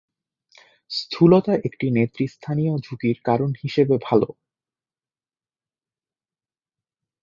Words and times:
স্থূলতা 0.91 1.53
একটি 1.67 1.85
নেতৃস্থানীয় 1.91 2.73
ঝুঁকির 2.77 3.17
কারণ 3.23 3.49
হিসেবে 3.63 3.95
ভাল। 4.03 4.21